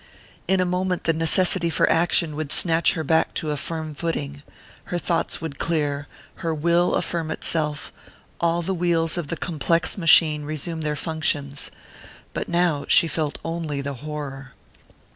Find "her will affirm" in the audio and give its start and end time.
6.37-7.29